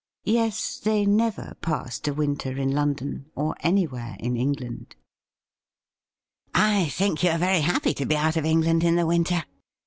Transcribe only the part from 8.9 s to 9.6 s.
the winter